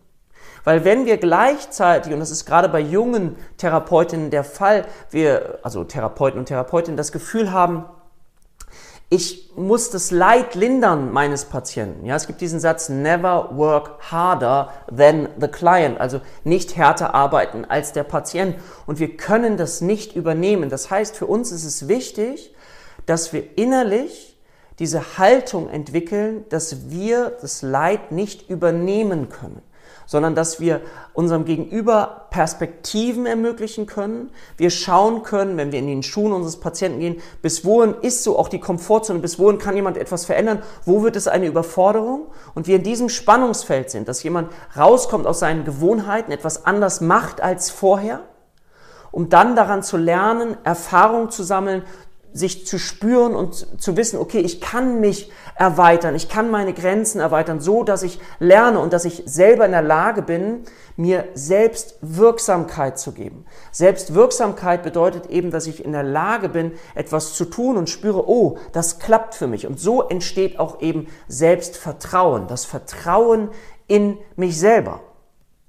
Weil 0.63 0.83
wenn 0.83 1.05
wir 1.05 1.17
gleichzeitig, 1.17 2.11
und 2.11 2.19
das 2.19 2.31
ist 2.31 2.45
gerade 2.45 2.69
bei 2.69 2.79
jungen 2.79 3.35
Therapeutinnen 3.57 4.31
der 4.31 4.43
Fall, 4.43 4.85
wir, 5.11 5.59
also 5.61 5.83
Therapeuten 5.83 6.39
und 6.39 6.47
Therapeutinnen, 6.47 6.97
das 6.97 7.11
Gefühl 7.11 7.51
haben, 7.51 7.85
ich 9.15 9.49
muss 9.55 9.89
das 9.91 10.11
Leid 10.11 10.55
lindern 10.55 11.13
meines 11.13 11.45
Patienten. 11.45 12.05
Ja, 12.05 12.17
es 12.17 12.27
gibt 12.27 12.41
diesen 12.41 12.59
Satz, 12.59 12.89
never 12.89 13.49
work 13.55 14.11
harder 14.11 14.73
than 14.93 15.29
the 15.39 15.47
client, 15.47 15.99
also 16.01 16.19
nicht 16.43 16.75
härter 16.75 17.15
arbeiten 17.15 17.63
als 17.63 17.93
der 17.93 18.03
Patient. 18.03 18.57
Und 18.85 18.99
wir 18.99 19.15
können 19.15 19.55
das 19.55 19.79
nicht 19.79 20.17
übernehmen. 20.17 20.69
Das 20.69 20.91
heißt, 20.91 21.15
für 21.15 21.27
uns 21.27 21.53
ist 21.53 21.63
es 21.63 21.87
wichtig, 21.87 22.53
dass 23.05 23.31
wir 23.31 23.57
innerlich 23.57 24.34
diese 24.79 25.17
Haltung 25.17 25.69
entwickeln, 25.69 26.45
dass 26.49 26.89
wir 26.89 27.31
das 27.41 27.61
Leid 27.61 28.11
nicht 28.11 28.49
übernehmen 28.49 29.29
können 29.29 29.61
sondern 30.05 30.35
dass 30.35 30.59
wir 30.59 30.81
unserem 31.13 31.45
Gegenüber 31.45 32.27
Perspektiven 32.29 33.25
ermöglichen 33.25 33.85
können. 33.85 34.29
Wir 34.57 34.69
schauen 34.69 35.23
können, 35.23 35.57
wenn 35.57 35.71
wir 35.71 35.79
in 35.79 35.87
den 35.87 36.03
Schuhen 36.03 36.33
unseres 36.33 36.59
Patienten 36.59 36.99
gehen, 36.99 37.21
bis 37.41 37.65
wohin 37.65 37.95
ist 38.01 38.23
so 38.23 38.37
auch 38.37 38.47
die 38.47 38.59
Komfortzone, 38.59 39.19
bis 39.19 39.39
wohin 39.39 39.57
kann 39.57 39.75
jemand 39.75 39.97
etwas 39.97 40.25
verändern, 40.25 40.61
wo 40.85 41.03
wird 41.03 41.15
es 41.15 41.27
eine 41.27 41.47
Überforderung 41.47 42.27
und 42.53 42.67
wir 42.67 42.77
in 42.77 42.83
diesem 42.83 43.09
Spannungsfeld 43.09 43.89
sind, 43.89 44.07
dass 44.07 44.23
jemand 44.23 44.51
rauskommt 44.77 45.27
aus 45.27 45.39
seinen 45.39 45.65
Gewohnheiten, 45.65 46.31
etwas 46.31 46.65
anders 46.65 47.01
macht 47.01 47.41
als 47.41 47.69
vorher, 47.69 48.21
um 49.11 49.29
dann 49.29 49.55
daran 49.55 49.81
zu 49.81 49.97
lernen, 49.97 50.57
Erfahrung 50.63 51.29
zu 51.29 51.43
sammeln, 51.43 51.83
sich 52.35 52.67
zu 52.67 52.77
spüren 52.77 53.33
und 53.33 53.81
zu 53.81 53.95
wissen, 53.95 54.19
okay, 54.19 54.39
ich 54.39 54.59
kann 54.59 54.99
mich 54.99 55.31
erweitern, 55.55 56.15
ich 56.15 56.27
kann 56.27 56.51
meine 56.51 56.73
Grenzen 56.73 57.21
erweitern, 57.21 57.61
so 57.61 57.83
dass 57.85 58.03
ich 58.03 58.19
lerne 58.39 58.79
und 58.79 58.91
dass 58.91 59.05
ich 59.05 59.23
selber 59.25 59.65
in 59.65 59.71
der 59.71 59.81
Lage 59.81 60.21
bin, 60.21 60.63
mir 60.97 61.29
Selbstwirksamkeit 61.33 62.99
zu 62.99 63.13
geben. 63.13 63.45
Selbstwirksamkeit 63.71 64.83
bedeutet 64.83 65.27
eben, 65.27 65.49
dass 65.49 65.65
ich 65.65 65.85
in 65.85 65.93
der 65.93 66.03
Lage 66.03 66.49
bin, 66.49 66.73
etwas 66.93 67.35
zu 67.35 67.45
tun 67.45 67.77
und 67.77 67.89
spüre, 67.89 68.27
oh, 68.27 68.57
das 68.73 68.99
klappt 68.99 69.33
für 69.33 69.47
mich. 69.47 69.65
Und 69.65 69.79
so 69.79 70.01
entsteht 70.01 70.59
auch 70.59 70.81
eben 70.81 71.07
Selbstvertrauen, 71.29 72.47
das 72.47 72.65
Vertrauen 72.65 73.49
in 73.87 74.17
mich 74.35 74.59
selber. 74.59 74.99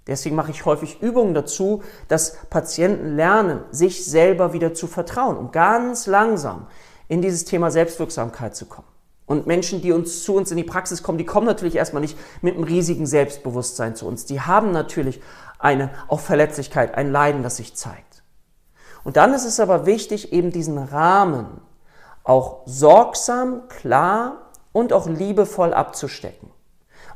Deswegen 0.07 0.37
mache 0.37 0.53
ich 0.53 0.65
häufig 0.65 1.03
Übungen 1.03 1.35
dazu, 1.35 1.83
dass 2.09 2.37
Patienten 2.49 3.17
lernen, 3.17 3.61
sich 3.71 4.05
selber 4.05 4.53
wieder 4.53 4.73
zu 4.73 4.87
vertrauen, 4.87 5.37
um 5.37 5.51
ganz 5.51 6.07
langsam 6.07 6.69
in 7.09 7.23
dieses 7.23 7.45
Thema 7.45 7.71
Selbstwirksamkeit 7.71 8.55
zu 8.55 8.67
kommen. 8.67 8.87
Und 9.27 9.49
Menschen, 9.49 9.83
die 9.83 9.91
uns 9.91 10.23
zu 10.23 10.37
uns 10.37 10.53
in 10.53 10.57
die 10.57 10.63
Praxis 10.65 11.03
kommen, 11.03 11.19
die 11.19 11.27
kommen 11.27 11.47
natürlich 11.47 11.75
erstmal 11.75 12.01
nicht 12.01 12.17
mit 12.43 12.55
einem 12.55 12.63
riesigen 12.63 13.07
Selbstbewusstsein 13.07 13.97
zu 13.97 14.07
uns. 14.07 14.25
Die 14.25 14.41
haben 14.41 14.71
natürlich 14.71 15.21
eine 15.59 15.91
auch 16.07 16.21
Verletzlichkeit, 16.21 16.95
ein 16.95 17.11
Leiden, 17.11 17.43
das 17.43 17.57
sich 17.57 17.75
zeigt. 17.75 18.23
Und 19.03 19.17
dann 19.17 19.35
ist 19.35 19.45
es 19.45 19.59
aber 19.59 19.87
wichtig, 19.87 20.33
eben 20.33 20.53
diesen 20.53 20.79
Rahmen 20.79 21.61
auch 22.23 22.63
sorgsam, 22.67 23.69
klar 23.69 24.51
und 24.73 24.93
auch 24.93 25.09
liebevoll 25.09 25.75
abzustecken. 25.75 26.51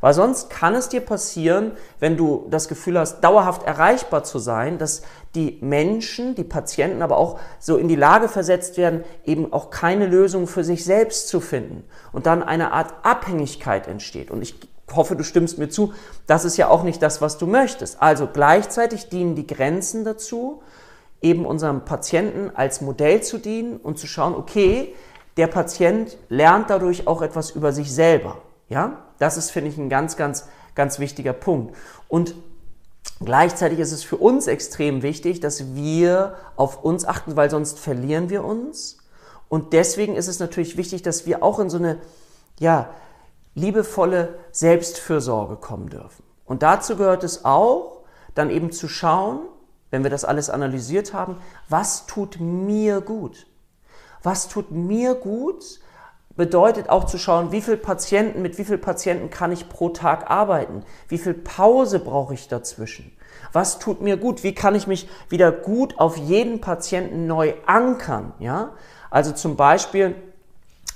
Weil 0.01 0.15
sonst 0.15 0.49
kann 0.49 0.75
es 0.75 0.89
dir 0.89 1.01
passieren, 1.01 1.73
wenn 1.99 2.17
du 2.17 2.47
das 2.51 2.69
Gefühl 2.69 2.99
hast, 2.99 3.21
dauerhaft 3.21 3.65
erreichbar 3.65 4.25
zu 4.25 4.39
sein, 4.39 4.79
dass 4.79 5.03
die 5.35 5.59
Menschen, 5.61 6.35
die 6.35 6.45
Patienten 6.45 7.03
aber 7.03 7.19
auch 7.19 7.39
so 7.59 7.77
in 7.77 7.89
die 7.89 7.97
Lage 7.97 8.29
versetzt 8.29 8.79
werden, 8.79 9.05
eben 9.25 9.53
auch 9.53 9.71
keine 9.71 10.07
Lösung 10.07 10.47
für 10.47 10.65
sich 10.65 10.85
selbst 10.85 11.29
zu 11.29 11.41
finden 11.41 11.85
und 12.13 12.27
dann 12.27 12.43
eine 12.43 12.73
Art 12.73 12.95
Abhängigkeit 13.03 13.89
entsteht. 13.89 14.31
Und 14.31 14.43
ich 14.43 14.55
hoffe, 14.95 15.17
du 15.17 15.23
stimmst 15.23 15.59
mir 15.59 15.69
zu, 15.69 15.93
das 16.27 16.45
ist 16.45 16.57
ja 16.57 16.69
auch 16.69 16.83
nicht 16.83 17.03
das, 17.03 17.21
was 17.21 17.39
du 17.39 17.47
möchtest. 17.47 18.01
Also 18.03 18.27
gleichzeitig 18.27 19.09
dienen 19.09 19.35
die 19.35 19.47
Grenzen 19.47 20.05
dazu, 20.05 20.63
eben 21.23 21.45
unserem 21.45 21.85
Patienten 21.85 22.51
als 22.55 22.81
Modell 22.81 23.23
zu 23.23 23.39
dienen 23.39 23.77
und 23.77 23.99
zu 23.99 24.07
schauen, 24.07 24.35
okay, 24.35 24.95
der 25.37 25.47
Patient 25.47 26.17
lernt 26.29 26.71
dadurch 26.71 27.07
auch 27.07 27.23
etwas 27.23 27.51
über 27.51 27.73
sich 27.73 27.93
selber. 27.93 28.39
Ja, 28.71 29.03
das 29.19 29.37
ist, 29.37 29.51
finde 29.51 29.69
ich, 29.69 29.77
ein 29.77 29.91
ganz, 29.91 30.17
ganz, 30.17 30.47
ganz 30.75 30.99
wichtiger 30.99 31.35
Punkt. 31.35 31.77
Und 32.09 32.35
gleichzeitig 33.23 33.81
ist 33.81 33.93
es 33.93 34.05
für 34.05 34.17
uns 34.17 34.47
extrem 34.47 35.03
wichtig, 35.03 35.41
dass 35.41 35.75
wir 35.75 36.37
auf 36.57 36.83
uns 36.83 37.05
achten, 37.05 37.37
weil 37.37 37.51
sonst 37.51 37.79
verlieren 37.79 38.31
wir 38.31 38.45
uns. 38.45 38.99
Und 39.49 39.73
deswegen 39.73 40.15
ist 40.15 40.29
es 40.29 40.39
natürlich 40.39 40.77
wichtig, 40.77 41.03
dass 41.03 41.27
wir 41.27 41.43
auch 41.43 41.59
in 41.59 41.69
so 41.69 41.79
eine, 41.79 41.99
ja, 42.61 42.89
liebevolle 43.57 44.39
Selbstfürsorge 44.53 45.57
kommen 45.57 45.89
dürfen. 45.89 46.23
Und 46.45 46.63
dazu 46.63 46.97
gehört 46.97 47.25
es 47.25 47.45
auch, 47.45 48.05
dann 48.37 48.51
eben 48.51 48.71
zu 48.71 48.87
schauen, 48.87 49.41
wenn 49.91 50.05
wir 50.05 50.11
das 50.11 50.25
alles 50.25 50.49
analysiert 50.49 51.13
haben, 51.13 51.39
was 51.69 52.07
tut 52.07 52.39
mir 52.39 53.01
gut? 53.01 53.49
Was 54.23 54.47
tut 54.47 54.71
mir 54.71 55.17
gut? 55.17 55.81
Bedeutet 56.41 56.89
auch 56.89 57.05
zu 57.05 57.19
schauen, 57.19 57.53
wie 57.53 57.61
viele 57.61 57.77
Patienten, 57.77 58.41
mit 58.41 58.57
wie 58.57 58.65
vielen 58.65 58.81
Patienten 58.81 59.29
kann 59.29 59.53
ich 59.53 59.69
pro 59.69 59.91
Tag 59.91 60.31
arbeiten? 60.31 60.85
Wie 61.07 61.19
viel 61.19 61.35
Pause 61.35 61.99
brauche 61.99 62.33
ich 62.33 62.49
dazwischen? 62.49 63.15
Was 63.53 63.79
tut 63.79 64.01
mir 64.01 64.17
gut? 64.17 64.43
Wie 64.43 64.55
kann 64.55 64.75
ich 64.75 64.87
mich 64.87 65.07
wieder 65.29 65.53
gut 65.53 65.99
auf 65.99 66.17
jeden 66.17 66.63
Patienten 66.63 67.27
neu 67.27 67.53
ankern? 67.67 68.33
Ja? 68.39 68.73
Also 69.11 69.33
zum 69.33 69.57
Beispiel, 69.57 70.15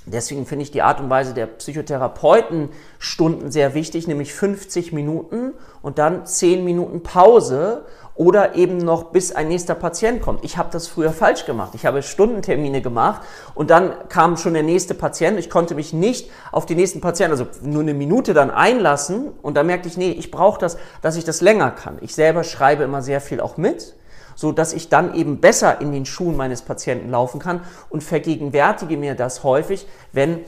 deswegen 0.05 0.45
finde 0.45 0.63
ich 0.63 0.71
die 0.71 0.81
Art 0.81 0.99
und 0.99 1.09
Weise 1.09 1.33
der 1.33 1.47
Psychotherapeutenstunden 1.47 3.51
sehr 3.51 3.73
wichtig, 3.73 4.07
nämlich 4.07 4.33
50 4.33 4.93
Minuten 4.93 5.53
und 5.81 5.97
dann 5.97 6.25
10 6.25 6.63
Minuten 6.63 7.03
Pause 7.03 7.85
oder 8.15 8.55
eben 8.55 8.77
noch 8.77 9.11
bis 9.11 9.33
ein 9.33 9.49
nächster 9.49 9.75
Patient 9.75 10.21
kommt. 10.21 10.43
Ich 10.43 10.57
habe 10.57 10.69
das 10.71 10.87
früher 10.87 11.11
falsch 11.11 11.45
gemacht. 11.45 11.71
Ich 11.75 11.85
habe 11.85 12.01
Stundentermine 12.01 12.81
gemacht 12.81 13.21
und 13.53 13.69
dann 13.69 13.93
kam 14.07 14.37
schon 14.37 14.53
der 14.53 14.63
nächste 14.63 14.93
Patient. 14.93 15.37
Ich 15.37 15.49
konnte 15.49 15.75
mich 15.75 15.91
nicht 15.91 16.31
auf 16.51 16.65
die 16.65 16.75
nächsten 16.75 17.01
Patienten, 17.01 17.33
also 17.33 17.47
nur 17.61 17.81
eine 17.81 17.93
Minute 17.93 18.33
dann 18.33 18.51
einlassen 18.51 19.33
und 19.41 19.55
da 19.55 19.63
merkte 19.63 19.89
ich, 19.89 19.97
nee, 19.97 20.11
ich 20.11 20.31
brauche 20.31 20.59
das, 20.59 20.77
dass 21.01 21.17
ich 21.17 21.25
das 21.25 21.41
länger 21.41 21.71
kann. 21.71 21.97
Ich 22.01 22.15
selber 22.15 22.45
schreibe 22.45 22.83
immer 22.83 23.01
sehr 23.01 23.19
viel 23.19 23.41
auch 23.41 23.57
mit 23.57 23.95
so 24.35 24.51
dass 24.51 24.73
ich 24.73 24.89
dann 24.89 25.15
eben 25.15 25.39
besser 25.39 25.81
in 25.81 25.91
den 25.91 26.05
Schuhen 26.05 26.37
meines 26.37 26.61
Patienten 26.61 27.09
laufen 27.09 27.39
kann 27.39 27.61
und 27.89 28.03
vergegenwärtige 28.03 28.97
mir 28.97 29.15
das 29.15 29.43
häufig, 29.43 29.87
wenn 30.11 30.41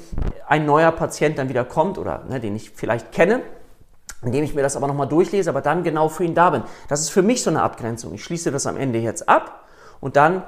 ein 0.47 0.65
neuer 0.65 0.91
Patient 0.91 1.37
dann 1.37 1.49
wieder 1.49 1.65
kommt 1.65 1.97
oder 1.97 2.23
ne, 2.29 2.39
den 2.39 2.55
ich 2.55 2.71
vielleicht 2.71 3.11
kenne 3.11 3.41
indem 4.23 4.43
ich 4.43 4.55
mir 4.55 4.63
das 4.63 4.75
aber 4.75 4.87
nochmal 4.87 5.07
durchlese, 5.07 5.49
aber 5.49 5.61
dann 5.61 5.83
genau 5.83 6.09
für 6.09 6.23
ihn 6.23 6.33
da 6.33 6.49
bin. 6.49 6.63
Das 6.87 7.01
ist 7.01 7.09
für 7.09 7.21
mich 7.21 7.43
so 7.43 7.49
eine 7.49 7.61
Abgrenzung. 7.61 8.13
Ich 8.13 8.23
schließe 8.23 8.51
das 8.51 8.65
am 8.65 8.77
Ende 8.77 8.99
jetzt 8.99 9.29
ab 9.29 9.65
und 9.99 10.15
dann 10.15 10.43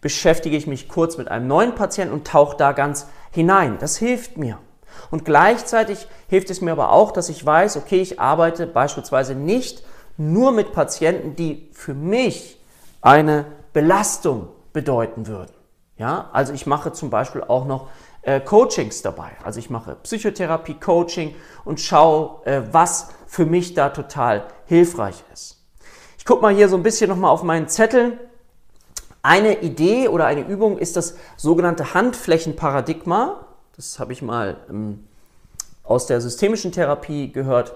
beschäftige 0.00 0.56
ich 0.56 0.66
mich 0.66 0.88
kurz 0.88 1.16
mit 1.16 1.28
einem 1.28 1.48
neuen 1.48 1.74
Patienten 1.74 2.14
und 2.14 2.26
tauche 2.26 2.56
da 2.56 2.72
ganz 2.72 3.08
hinein. 3.32 3.78
Das 3.80 3.96
hilft 3.96 4.36
mir. 4.36 4.58
Und 5.10 5.24
gleichzeitig 5.24 6.06
hilft 6.28 6.50
es 6.50 6.60
mir 6.60 6.72
aber 6.72 6.92
auch, 6.92 7.10
dass 7.10 7.28
ich 7.28 7.44
weiß, 7.44 7.76
okay, 7.76 8.00
ich 8.00 8.20
arbeite 8.20 8.66
beispielsweise 8.66 9.34
nicht 9.34 9.84
nur 10.16 10.52
mit 10.52 10.72
Patienten, 10.72 11.36
die 11.36 11.68
für 11.72 11.94
mich 11.94 12.57
eine 13.00 13.46
Belastung 13.72 14.48
bedeuten 14.72 15.26
würden. 15.26 15.52
Ja, 15.96 16.30
also 16.32 16.52
ich 16.52 16.66
mache 16.66 16.92
zum 16.92 17.10
Beispiel 17.10 17.42
auch 17.42 17.64
noch 17.64 17.88
äh, 18.22 18.40
Coachings 18.40 19.02
dabei. 19.02 19.30
Also 19.42 19.58
ich 19.58 19.70
mache 19.70 19.96
Psychotherapie, 20.02 20.74
Coaching 20.74 21.34
und 21.64 21.80
schaue, 21.80 22.44
äh, 22.46 22.62
was 22.70 23.08
für 23.26 23.46
mich 23.46 23.74
da 23.74 23.88
total 23.88 24.44
hilfreich 24.66 25.24
ist. 25.32 25.64
Ich 26.16 26.24
gucke 26.24 26.42
mal 26.42 26.54
hier 26.54 26.68
so 26.68 26.76
ein 26.76 26.82
bisschen 26.82 27.08
nochmal 27.10 27.30
auf 27.30 27.42
meinen 27.42 27.68
Zettel. 27.68 28.18
Eine 29.22 29.60
Idee 29.60 30.08
oder 30.08 30.26
eine 30.26 30.46
Übung 30.46 30.78
ist 30.78 30.96
das 30.96 31.16
sogenannte 31.36 31.94
Handflächenparadigma. 31.94 33.44
Das 33.74 33.98
habe 33.98 34.12
ich 34.12 34.22
mal 34.22 34.58
ähm, 34.68 35.04
aus 35.82 36.06
der 36.06 36.20
systemischen 36.20 36.70
Therapie 36.70 37.32
gehört. 37.32 37.74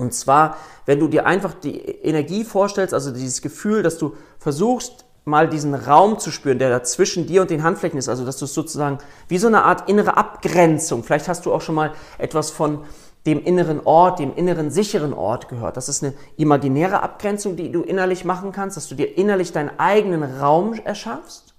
Und 0.00 0.14
zwar, 0.14 0.56
wenn 0.86 0.98
du 0.98 1.08
dir 1.08 1.26
einfach 1.26 1.54
die 1.54 1.78
Energie 1.78 2.44
vorstellst, 2.44 2.94
also 2.94 3.12
dieses 3.12 3.42
Gefühl, 3.42 3.82
dass 3.82 3.98
du 3.98 4.14
versuchst, 4.38 5.04
mal 5.24 5.48
diesen 5.48 5.74
Raum 5.74 6.18
zu 6.18 6.30
spüren, 6.30 6.58
der 6.58 6.70
da 6.70 6.82
zwischen 6.82 7.26
dir 7.26 7.42
und 7.42 7.50
den 7.50 7.62
Handflächen 7.62 7.98
ist. 7.98 8.08
Also, 8.08 8.24
dass 8.24 8.38
du 8.38 8.46
sozusagen 8.46 8.98
wie 9.28 9.38
so 9.38 9.46
eine 9.46 9.64
Art 9.64 9.88
innere 9.88 10.16
Abgrenzung. 10.16 11.04
Vielleicht 11.04 11.28
hast 11.28 11.46
du 11.46 11.52
auch 11.52 11.60
schon 11.60 11.74
mal 11.74 11.92
etwas 12.18 12.50
von 12.50 12.80
dem 13.26 13.44
inneren 13.44 13.80
Ort, 13.84 14.18
dem 14.18 14.34
inneren 14.34 14.70
sicheren 14.70 15.12
Ort 15.12 15.48
gehört. 15.48 15.76
Das 15.76 15.88
ist 15.88 16.02
eine 16.02 16.14
imaginäre 16.36 17.02
Abgrenzung, 17.02 17.54
die 17.54 17.70
du 17.70 17.82
innerlich 17.82 18.24
machen 18.24 18.50
kannst, 18.50 18.76
dass 18.76 18.88
du 18.88 18.94
dir 18.94 19.18
innerlich 19.18 19.52
deinen 19.52 19.78
eigenen 19.78 20.22
Raum 20.22 20.72
erschaffst. 20.72 21.49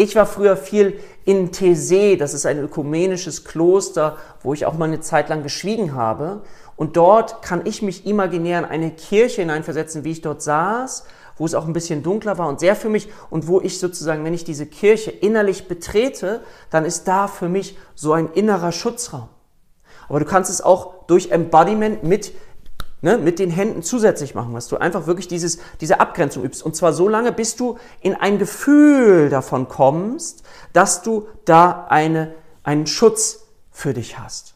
Ich 0.00 0.14
war 0.14 0.26
früher 0.26 0.56
viel 0.56 1.00
in 1.24 1.50
Thésée, 1.50 2.16
das 2.16 2.32
ist 2.32 2.46
ein 2.46 2.60
ökumenisches 2.60 3.44
Kloster, 3.44 4.16
wo 4.44 4.54
ich 4.54 4.64
auch 4.64 4.74
mal 4.74 4.84
eine 4.84 5.00
Zeit 5.00 5.28
lang 5.28 5.42
geschwiegen 5.42 5.96
habe. 5.96 6.42
Und 6.76 6.96
dort 6.96 7.42
kann 7.42 7.62
ich 7.64 7.82
mich 7.82 8.06
imaginär 8.06 8.60
in 8.60 8.64
eine 8.64 8.92
Kirche 8.92 9.40
hineinversetzen, 9.40 10.04
wie 10.04 10.12
ich 10.12 10.20
dort 10.20 10.40
saß 10.40 11.04
wo 11.40 11.46
es 11.46 11.54
auch 11.54 11.68
ein 11.68 11.72
bisschen 11.72 12.02
dunkler 12.02 12.36
war 12.36 12.48
und 12.48 12.58
sehr 12.58 12.74
für 12.74 12.88
mich 12.88 13.08
und 13.30 13.46
wo 13.46 13.60
ich 13.60 13.78
sozusagen, 13.78 14.24
wenn 14.24 14.34
ich 14.34 14.42
diese 14.42 14.66
Kirche 14.66 15.12
innerlich 15.12 15.68
betrete, 15.68 16.40
dann 16.68 16.84
ist 16.84 17.06
da 17.06 17.28
für 17.28 17.48
mich 17.48 17.78
so 17.94 18.12
ein 18.12 18.28
innerer 18.32 18.72
Schutzraum. 18.72 19.28
Aber 20.08 20.18
du 20.18 20.24
kannst 20.24 20.50
es 20.50 20.60
auch 20.60 21.06
durch 21.06 21.30
Embodiment 21.30 22.02
mit 22.02 22.32
Ne, 23.00 23.16
mit 23.16 23.38
den 23.38 23.50
Händen 23.50 23.84
zusätzlich 23.84 24.34
machen, 24.34 24.52
dass 24.54 24.66
du 24.66 24.76
einfach 24.76 25.06
wirklich 25.06 25.28
dieses, 25.28 25.60
diese 25.80 26.00
Abgrenzung 26.00 26.42
übst. 26.42 26.64
Und 26.64 26.74
zwar 26.74 26.92
so 26.92 27.08
lange, 27.08 27.30
bis 27.30 27.54
du 27.54 27.78
in 28.00 28.16
ein 28.16 28.38
Gefühl 28.38 29.28
davon 29.28 29.68
kommst, 29.68 30.42
dass 30.72 31.02
du 31.02 31.28
da 31.44 31.86
eine, 31.90 32.34
einen 32.64 32.88
Schutz 32.88 33.46
für 33.70 33.94
dich 33.94 34.18
hast. 34.18 34.54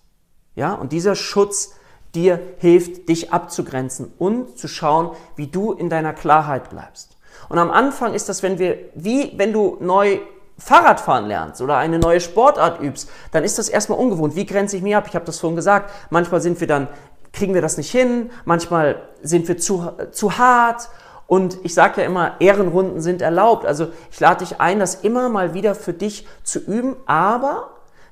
Ja, 0.56 0.74
und 0.74 0.90
dieser 0.90 1.14
Schutz 1.14 1.74
dir 2.16 2.40
hilft, 2.58 3.08
dich 3.08 3.32
abzugrenzen 3.32 4.12
und 4.18 4.58
zu 4.58 4.66
schauen, 4.66 5.12
wie 5.36 5.46
du 5.46 5.72
in 5.72 5.88
deiner 5.88 6.12
Klarheit 6.12 6.68
bleibst. 6.68 7.16
Und 7.48 7.58
am 7.58 7.70
Anfang 7.70 8.12
ist 8.12 8.28
das, 8.28 8.42
wenn 8.42 8.58
wir, 8.58 8.76
wie 8.94 9.32
wenn 9.36 9.52
du 9.52 9.76
neu 9.80 10.18
Fahrradfahren 10.58 11.26
lernst 11.26 11.60
oder 11.60 11.76
eine 11.76 11.98
neue 11.98 12.20
Sportart 12.20 12.80
übst, 12.80 13.08
dann 13.32 13.42
ist 13.42 13.58
das 13.58 13.68
erstmal 13.68 13.98
ungewohnt. 13.98 14.36
Wie 14.36 14.46
grenze 14.46 14.76
ich 14.76 14.82
mich 14.82 14.94
ab? 14.94 15.06
Ich 15.08 15.14
habe 15.14 15.24
das 15.24 15.40
vorhin 15.40 15.56
gesagt. 15.56 15.90
Manchmal 16.10 16.40
sind 16.40 16.60
wir 16.60 16.66
dann, 16.66 16.88
kriegen 17.32 17.54
wir 17.54 17.62
das 17.62 17.76
nicht 17.76 17.90
hin, 17.90 18.30
manchmal 18.44 19.08
sind 19.22 19.48
wir 19.48 19.58
zu, 19.58 19.90
zu 20.12 20.38
hart. 20.38 20.88
Und 21.26 21.58
ich 21.62 21.72
sage 21.72 22.02
ja 22.02 22.06
immer, 22.06 22.36
Ehrenrunden 22.40 23.00
sind 23.00 23.22
erlaubt. 23.22 23.64
Also 23.64 23.88
ich 24.10 24.20
lade 24.20 24.44
dich 24.44 24.60
ein, 24.60 24.78
das 24.78 24.96
immer 24.96 25.28
mal 25.30 25.54
wieder 25.54 25.74
für 25.74 25.94
dich 25.94 26.26
zu 26.42 26.58
üben, 26.58 26.96
aber 27.06 27.70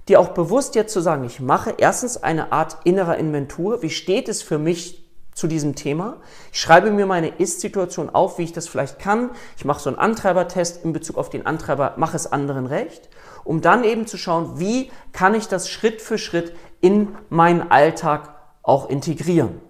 dir 0.09 0.21
auch 0.21 0.29
bewusst 0.29 0.75
jetzt 0.75 0.93
zu 0.93 1.01
sagen, 1.01 1.25
ich 1.25 1.41
mache 1.41 1.75
erstens 1.77 2.23
eine 2.23 2.53
Art 2.53 2.79
innerer 2.85 3.19
Inventur. 3.19 3.83
Wie 3.83 3.91
steht 3.91 4.29
es 4.29 4.43
für 4.43 4.59
mich 4.59 5.05
zu 5.35 5.47
diesem 5.47 5.75
Thema? 5.75 6.17
Ich 6.53 6.61
schreibe 6.61 6.91
mir 6.91 7.05
meine 7.05 7.29
Ist-Situation 7.29 8.09
auf, 8.09 8.39
wie 8.39 8.45
ich 8.45 8.53
das 8.53 8.69
vielleicht 8.69 8.99
kann. 8.99 9.31
Ich 9.57 9.67
mache 9.67 9.81
so 9.81 9.91
einen 9.91 9.99
Antreibertest 9.99 10.85
in 10.85 10.93
Bezug 10.95 11.19
auf 11.19 11.29
den 11.29 11.47
Antreiber, 11.47 11.95
mache 11.97 12.17
es 12.17 12.33
anderen 12.33 12.67
recht, 12.67 13.11
um 13.45 13.61
dann 13.61 13.85
eben 13.85 14.07
zu 14.07 14.17
schauen, 14.17 14.59
wie 14.59 14.91
kann 15.13 15.35
ich 15.35 15.47
das 15.47 15.69
Schritt 15.69 16.01
für 16.01 16.17
Schritt 16.17 16.55
in 16.81 17.17
meinen 17.29 17.71
Alltag 17.71 18.40
auch 18.71 18.89
integrieren. 18.89 19.61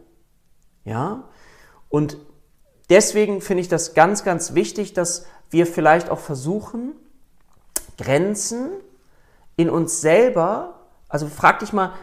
Ja? 0.85 1.25
Und 1.89 2.19
deswegen 2.91 3.41
finde 3.41 3.63
ich 3.63 3.69
das 3.69 3.95
ganz, 3.95 4.25
ganz 4.25 4.55
wichtig, 4.55 4.93
dass 4.93 5.25
wir 5.49 5.67
vielleicht 5.67 6.11
auch 6.11 6.19
versuchen, 6.19 6.93
Grenzen 7.97 8.69
in 9.57 9.71
uns 9.71 10.03
selber, 10.03 10.81
also 11.09 11.29
frag 11.29 11.61
dich 11.61 11.73
mal, 11.73 11.95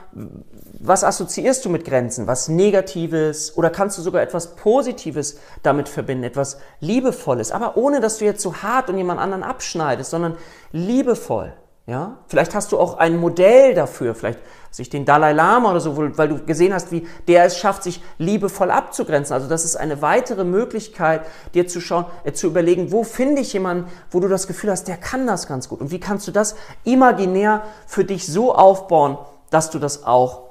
was 0.79 1.03
assoziierst 1.03 1.63
du 1.63 1.69
mit 1.69 1.85
Grenzen? 1.85 2.25
Was 2.25 2.49
Negatives 2.49 3.55
oder 3.55 3.69
kannst 3.69 3.97
du 3.99 4.01
sogar 4.01 4.23
etwas 4.23 4.55
Positives 4.55 5.39
damit 5.61 5.89
verbinden, 5.89 6.23
etwas 6.23 6.57
Liebevolles, 6.79 7.51
aber 7.51 7.77
ohne 7.77 8.01
dass 8.01 8.17
du 8.17 8.25
jetzt 8.25 8.41
so 8.41 8.55
hart 8.55 8.89
und 8.89 8.97
jemand 8.97 9.19
anderen 9.19 9.43
abschneidest, 9.43 10.09
sondern 10.09 10.35
liebevoll. 10.71 11.53
Ja? 11.87 12.17
Vielleicht 12.27 12.53
hast 12.53 12.71
du 12.71 12.77
auch 12.77 12.97
ein 12.97 13.17
Modell 13.17 13.73
dafür, 13.73 14.13
vielleicht 14.13 14.39
sich 14.69 14.89
den 14.89 15.05
Dalai 15.05 15.31
Lama 15.31 15.71
oder 15.71 15.79
so, 15.79 15.97
weil 15.97 16.27
du 16.27 16.45
gesehen 16.45 16.73
hast, 16.73 16.91
wie 16.91 17.07
der 17.27 17.45
es 17.45 17.57
schafft, 17.57 17.83
sich 17.83 18.03
liebevoll 18.17 18.69
abzugrenzen. 18.69 19.33
Also 19.33 19.47
das 19.47 19.65
ist 19.65 19.77
eine 19.77 20.01
weitere 20.01 20.43
Möglichkeit, 20.43 21.21
dir 21.53 21.67
zu 21.67 21.81
schauen, 21.81 22.05
äh, 22.25 22.33
zu 22.33 22.47
überlegen, 22.47 22.91
wo 22.91 23.03
finde 23.03 23.41
ich 23.41 23.53
jemanden, 23.53 23.89
wo 24.11 24.19
du 24.19 24.27
das 24.27 24.45
Gefühl 24.45 24.69
hast, 24.69 24.87
der 24.87 24.97
kann 24.97 25.25
das 25.25 25.47
ganz 25.47 25.69
gut. 25.69 25.81
Und 25.81 25.89
wie 25.89 25.99
kannst 25.99 26.27
du 26.27 26.31
das 26.31 26.55
imaginär 26.83 27.63
für 27.87 28.03
dich 28.03 28.27
so 28.27 28.53
aufbauen, 28.53 29.17
dass 29.49 29.71
du 29.71 29.79
das 29.79 30.03
auch 30.03 30.47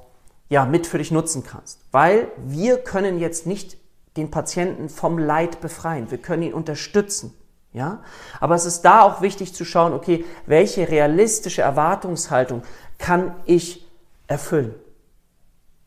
ja, 0.49 0.65
mit 0.65 0.87
für 0.87 0.99
dich 0.99 1.11
nutzen 1.11 1.43
kannst. 1.45 1.81
Weil 1.93 2.29
wir 2.39 2.79
können 2.79 3.19
jetzt 3.19 3.47
nicht 3.47 3.77
den 4.17 4.31
Patienten 4.31 4.89
vom 4.89 5.19
Leid 5.19 5.61
befreien. 5.61 6.11
Wir 6.11 6.19
können 6.19 6.43
ihn 6.43 6.55
unterstützen. 6.55 7.35
Ja? 7.73 8.03
Aber 8.41 8.55
es 8.55 8.65
ist 8.65 8.83
da 8.83 9.03
auch 9.03 9.21
wichtig 9.21 9.55
zu 9.55 9.65
schauen, 9.65 9.93
okay, 9.93 10.25
welche 10.47 10.89
realistische 10.89 11.63
Erwartungshaltung 11.63 12.63
kann 12.99 13.35
ich 13.45 13.87
erfüllen? 14.27 14.75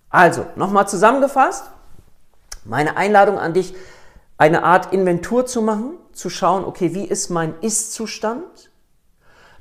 Also, 0.09 0.45
nochmal 0.55 0.88
zusammengefasst, 0.88 1.65
meine 2.63 2.98
Einladung 2.98 3.38
an 3.38 3.53
dich, 3.53 3.75
eine 4.38 4.63
Art 4.63 4.93
Inventur 4.93 5.45
zu 5.45 5.62
machen, 5.62 5.98
zu 6.13 6.29
schauen, 6.29 6.63
okay, 6.63 6.93
wie 6.93 7.05
ist 7.05 7.29
mein 7.29 7.53
Ist-Zustand? 7.62 8.68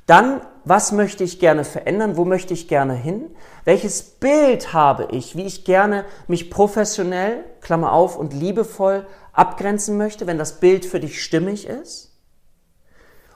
Dann, 0.09 0.41
was 0.65 0.91
möchte 0.91 1.23
ich 1.23 1.39
gerne 1.39 1.65
verändern? 1.65 2.17
Wo 2.17 2.25
möchte 2.25 2.55
ich 2.55 2.67
gerne 2.67 2.95
hin? 2.95 3.31
Welches 3.65 4.03
Bild 4.03 4.73
habe 4.73 5.09
ich, 5.11 5.37
wie 5.37 5.45
ich 5.45 5.67
gerne 5.67 6.07
mich 6.29 6.51
professionell, 6.51 7.45
Klammer 7.61 7.93
auf, 7.93 8.17
und 8.17 8.33
liebevoll 8.33 9.07
abgrenzen 9.35 9.99
möchte, 9.99 10.27
wenn 10.27 10.39
das 10.39 10.61
Bild 10.61 10.87
für 10.87 10.99
dich 10.99 11.23
stimmig 11.23 11.67
ist? 11.67 12.19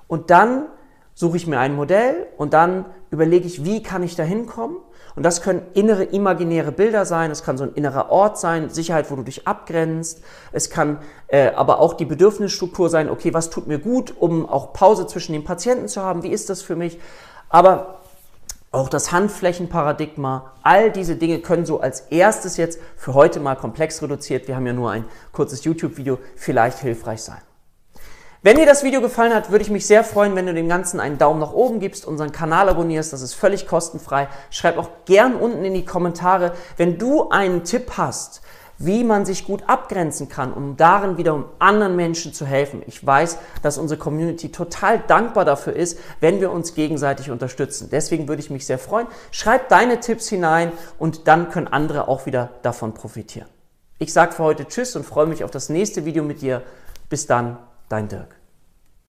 Und 0.09 0.31
dann 0.31 0.67
suche 1.14 1.37
ich 1.37 1.47
mir 1.47 1.59
ein 1.59 1.75
Modell 1.75 2.26
und 2.37 2.54
dann 2.54 2.87
überlege 3.11 3.47
ich, 3.47 3.64
wie 3.64 3.83
kann 3.83 4.02
ich 4.02 4.16
da 4.16 4.23
hinkommen? 4.23 4.76
Und 5.14 5.25
das 5.25 5.42
können 5.42 5.62
innere 5.75 6.04
imaginäre 6.04 6.73
Bilder 6.73 7.04
sein, 7.04 7.31
es 7.31 7.42
kann 7.42 7.59
so 7.59 7.64
ein 7.64 7.75
innerer 7.75 8.11
Ort 8.11 8.38
sein, 8.38 8.71
Sicherheit, 8.71 9.11
wo 9.11 9.16
du 9.16 9.23
dich 9.23 9.47
abgrenzt. 9.47 10.23
Es 10.52 10.71
kann 10.71 10.99
äh, 11.26 11.50
aber 11.50 11.81
auch 11.81 11.95
die 11.95 12.07
Bedürfnisstruktur 12.07 12.88
sein, 12.88 13.11
okay, 13.11 13.35
was 13.35 13.50
tut 13.50 13.66
mir 13.66 13.78
gut, 13.78 14.14
um 14.19 14.49
auch 14.49 14.73
Pause 14.73 15.07
zwischen 15.07 15.33
den 15.35 15.45
Patienten 15.45 15.88
zu 15.88 16.00
haben, 16.00 16.23
wie 16.23 16.31
ist 16.31 16.49
das 16.49 16.62
für 16.62 16.76
mich? 16.76 16.99
Aber 17.50 17.99
auch 18.71 18.88
das 18.88 19.12
Handflächenparadigma, 19.12 20.52
all 20.62 20.90
diese 20.90 21.16
Dinge 21.16 21.40
können 21.40 21.66
so 21.66 21.81
als 21.81 22.00
erstes 22.09 22.57
jetzt 22.57 22.81
für 22.97 23.12
heute 23.12 23.38
mal 23.38 23.54
komplex 23.54 24.02
reduziert, 24.02 24.49
wir 24.49 24.57
haben 24.57 24.66
ja 24.66 24.73
nur 24.73 24.90
ein 24.90 25.04
kurzes 25.33 25.64
YouTube-Video, 25.64 26.19
vielleicht 26.37 26.78
hilfreich 26.78 27.23
sein. 27.23 27.51
Wenn 28.45 28.57
dir 28.57 28.67
das 28.67 28.83
Video 28.83 29.01
gefallen 29.01 29.33
hat, 29.33 29.53
würde 29.53 29.63
ich 29.63 29.71
mich 29.71 29.87
sehr 29.87 30.03
freuen, 30.03 30.35
wenn 30.35 30.47
du 30.47 30.53
dem 30.53 30.69
Ganzen 30.69 30.99
einen 30.99 31.17
Daumen 31.17 31.39
nach 31.39 31.53
oben 31.53 31.79
gibst, 31.79 32.05
unseren 32.05 32.33
Kanal 32.33 32.69
abonnierst, 32.69 33.13
das 33.13 33.23
ist 33.23 33.35
völlig 33.35 33.69
kostenfrei. 33.69 34.27
Schreib 34.51 34.79
auch 34.79 34.89
gern 35.05 35.37
unten 35.37 35.65
in 35.65 35.75
die 35.75 35.85
Kommentare, 35.85 36.53
wenn 36.77 36.99
du 36.99 37.31
einen 37.31 37.63
Tipp 37.63 37.93
hast, 37.97 38.43
wie 38.79 39.05
man 39.05 39.25
sich 39.25 39.45
gut 39.45 39.63
abgrenzen 39.69 40.29
kann, 40.29 40.53
um 40.53 40.77
darin 40.77 41.19
wiederum 41.19 41.45
anderen 41.61 41.95
Menschen 41.95 42.35
zu 42.35 42.45
helfen. 42.45 42.83
Ich 42.89 43.07
weiß, 43.07 43.39
dass 43.63 43.79
unsere 43.79 44.01
Community 44.01 44.51
total 44.51 44.99
dankbar 45.07 45.45
dafür 45.45 45.77
ist, 45.77 46.01
wenn 46.19 46.41
wir 46.41 46.51
uns 46.51 46.75
gegenseitig 46.75 47.31
unterstützen. 47.31 47.91
Deswegen 47.93 48.27
würde 48.27 48.43
ich 48.43 48.51
mich 48.51 48.67
sehr 48.67 48.81
freuen. 48.81 49.07
Schreib 49.31 49.69
deine 49.69 50.01
Tipps 50.01 50.29
hinein 50.29 50.73
und 50.99 51.29
dann 51.29 51.49
können 51.51 51.69
andere 51.69 52.09
auch 52.09 52.27
wieder 52.27 52.51
davon 52.63 52.93
profitieren. 52.93 53.47
Ich 54.01 54.13
sage 54.13 54.33
für 54.33 54.43
heute 54.43 54.67
Tschüss 54.67 54.97
und 54.97 55.07
freue 55.07 55.27
mich 55.27 55.45
auf 55.45 55.53
das 55.53 55.69
nächste 55.69 56.05
Video 56.05 56.25
mit 56.25 56.43
dir. 56.43 56.63
Bis 57.09 57.29
dann, 57.29 57.59
dein 57.93 58.09
Dirk. 58.09 58.42